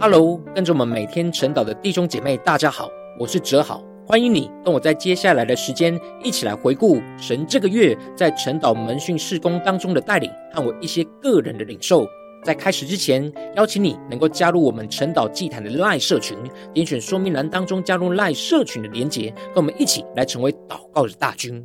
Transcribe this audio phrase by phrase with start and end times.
[0.00, 12.06] Hello，跟着我们每天晨祷的弟兄姐妹，大家好，我是哲豪，欢迎你跟我在接下来的时间一起来回顾神这个月在晨祷门训事工当中的带领和我一些个人的领受。
[12.44, 16.38] 在开始之前，邀请你能够加入我们晨祷祭坛的赖社群，
[16.72, 21.64] 点选说明栏当中加入赖社群的连结，跟我们一起来成为祷告的大军。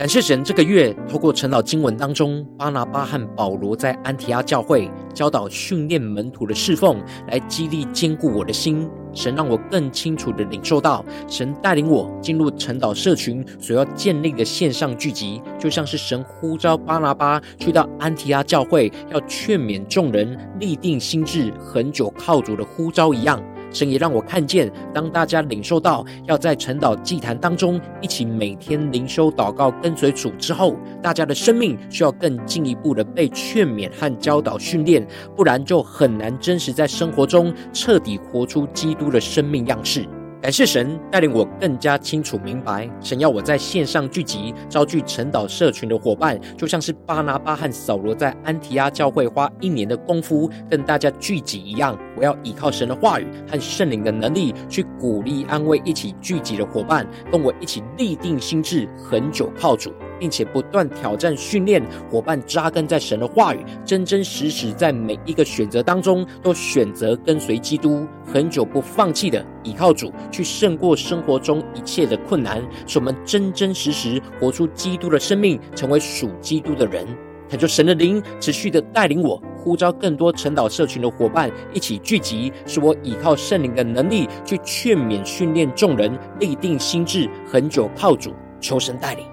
[0.00, 6.96] 感谢神，这个月透过晨祷经文当中，巴拿巴和保罗在安提阿教会教导训练门徒的侍奉，
[7.28, 8.88] 来激励坚固我的心。
[9.12, 23.38] 神让我更清楚地领受到，神带领我进入晨祷社群所要建立的线上聚集，就像是神呼召巴拿巴去到安提阿教会，要劝勉众人立定心志，恒久靠主的呼召一样。
[23.72, 40.06] 神也让我看见，当大家领受到要在晨祷祭坛当中一起每天灵修祷告跟随主之后，大家的生命需要更进一步的被劝勉和教导训练，不然就很难真实在生活中彻底活出基督的生命样式。
[40.40, 51.94] 感谢神带领我更加清楚明白，神要我在线上聚集，召聚晨岛社群的伙伴，就像是巴拿巴和扫罗在安提阿教会花一年的功夫跟大家聚集一样。
[52.16, 59.92] 我要依靠神的话语和圣灵的能力，去鼓励安慰一起聚集的伙伴，跟我一起立定心智，恒久靠主。
[60.20, 77.06] 并且不断挑战训练伙伴扎根在神的话语，真真实实在每一个选择当中都选择跟随基督，很久不放弃的倚靠主，去胜过生活中一切的困难，使我们真真实实活出基督的生命，成为属基督的人。
[77.48, 89.26] 恳求神的灵持续的带领我，呼召更多晨祷社群的伙伴一起聚集，使我倚靠圣灵的能力去劝勉训练众人，立定心志，恒久靠主，求神带领。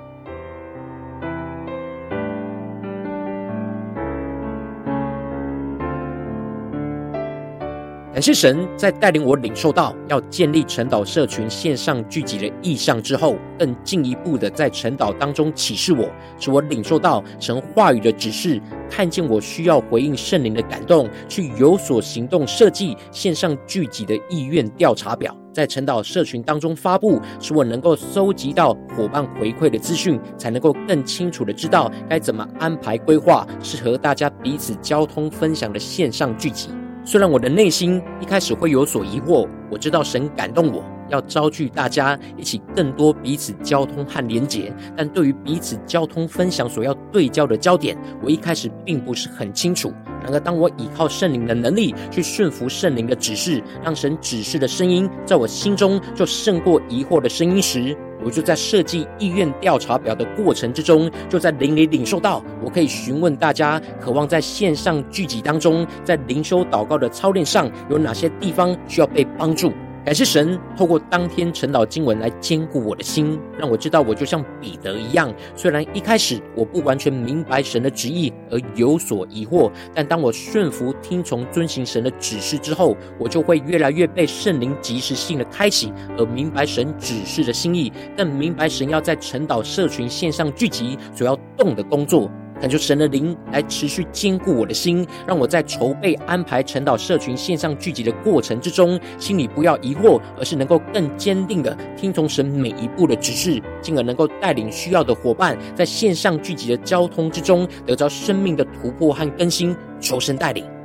[8.17, 36.69] 感谢神在带领我领受到要建立晨祷社群线上聚集的意向之后，更进一步的在晨祷当中启示我，使我领受到神话语的指示，看见我需要回应圣灵的感动，去有所行动，设计线上聚集的意愿调查表，在晨祷社群当中发布，使我能够搜集到伙伴回馈的资讯，才能够更清楚的知道该怎么安排规划适合大家彼此交通分享的线上聚集。
[37.07, 49.93] 虽然我的内心一开始会有所疑惑，我知道神感动我要召聚大家一起更多彼此交通和连结，但对于彼此交通分享所要对焦的焦点，我一开始并不是很清楚。
[50.21, 69.71] 然而，当我依靠圣灵的能力去顺服圣灵的指示，让神指示的声音在我心中就胜过疑惑的声音时，我就在设计意愿调查表的过程之中，就在灵里领受到，我可以询问大家，渴望在线上聚集当中，在灵修祷告的操练上，有哪些地方需要被帮助。
[70.07, 92.31] 感谢神透过当天晨祷经文来坚固我的心，让我知道我就像彼得一样，虽然一开始我不完全明白神的旨意而有所疑惑，但当我顺服听从遵行神的指示之后，我就会越来越被圣灵及时性的开启，而明白神指示的心意，更明白神要在晨祷社群线上聚集所要动的工作。
[92.59, 109.75] 恳求神的灵来持续坚固我的心，让我在筹备安排晨祷社群线上聚集的过程之中，心里不要疑惑，而是能够更坚定的听从神每一步的指示，进而能够带领需要的伙伴在线上聚集的交通之中，得着生命的突破和更新。
[109.99, 110.76] 求神带领。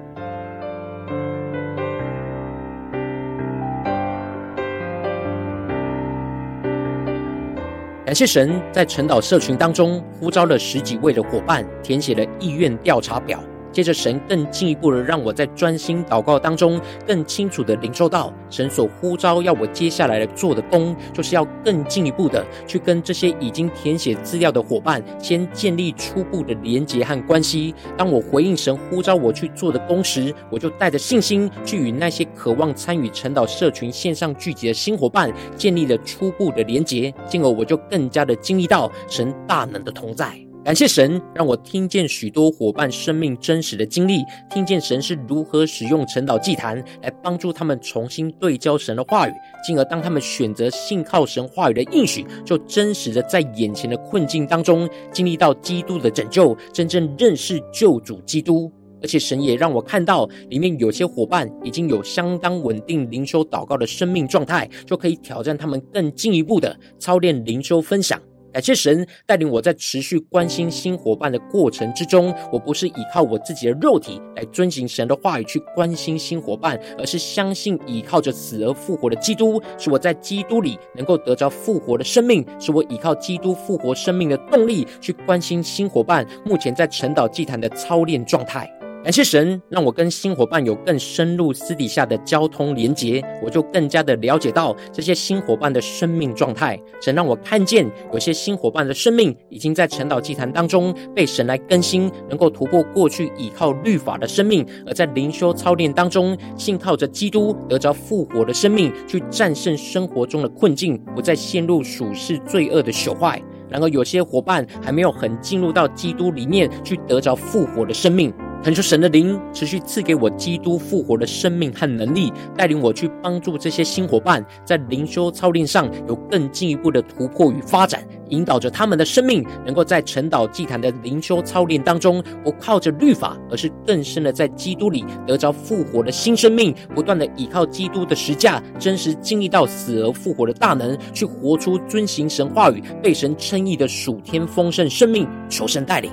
[8.05, 13.39] 感谢神在晨岛社群当中呼召了十几位的伙伴，填写了意愿调查表。
[13.73, 27.75] 接着，神更进一步的让我在专心祷告当中，更清楚的领受到神所呼召要我接下来做的工，就是要更进一步的去跟这些已经填写资料的伙伴，先建立初步的连结和关系。
[27.97, 40.52] 当我回应神呼召我去做的工时，我就带着信心去与那些渴望参与晨祷社群线上聚集的新伙伴建立了初步的连结，进而我就更加的经历到神大能的同在。
[40.65, 49.33] 感谢神，让我听见许多伙伴生命真实的经历，听见神是如何使用晨祷祭坛来帮助他们重新对焦神的话语，
[49.67, 58.71] 进而当他们选择信靠神话语的应许，就真实的在眼前的困境当中经历到基督的拯救，真正认识救主基督。
[59.03, 68.23] 而且神也让我看到，里面有些伙伴已经有相当稳定灵修祷告的生命状态，就可以挑战他们更进一步的操练灵修分享。
[68.53, 88.71] 感谢神带领我在持续关心新伙伴的过程之中，我不是依靠我自己的肉体来遵行神的话语去关心新伙伴，而是相信依靠着死而复活的基督，使我在基督里能够得着复活的生命，使我依靠基督复活生命的动力去关心新伙伴目前在晨岛祭坛的操练状态。
[89.03, 96.81] 感谢神，让我跟新伙伴有更深入私底下的交通连结，我就更加的了解到这些新伙伴的生命状态。
[97.01, 113.43] 神让我看见，有些新伙伴的生命已经在晨岛祭坛当中被神来更新，能够突破过去依靠律法的生命，而在灵修操练当中，信靠着基督得着复活的生命，去战胜生活中的困境，不再陷入属世罪恶的朽坏。
[113.69, 118.33] 然而，有些伙伴还没有很进入到基督里面去得着复活的生命。
[118.63, 145.29] 恳求神的灵持续赐给我基督复活的生命和能力，带领我去帮助这些新伙伴在灵修操练上有更进一步的突破与发展，引导着他们的生命能够在晨岛祭坛的灵修操练当中，不靠着律法，而是更深的在基督里得着复活的新生命，不断的依靠基督的十架，真实经历到死而复活的大能，去活出遵行神话语、被神称义的属天丰盛生命。
[145.49, 146.13] 求神带领。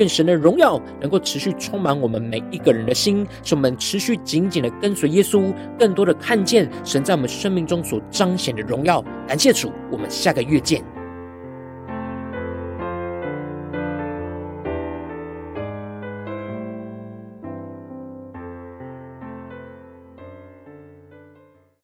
[0.00, 9.04] 愿神的荣耀能够持续充满我们每一个人的心，使我们持续紧紧的跟随耶稣，更多的看见神在我们生命中所彰显的荣耀。
[9.28, 10.99] 感谢主，我们下个月见。